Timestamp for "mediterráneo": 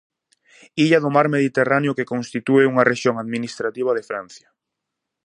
1.35-1.95